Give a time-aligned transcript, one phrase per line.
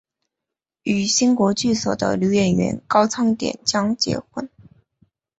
[0.81, 4.49] 与新国剧所的女演员高仓典江结婚。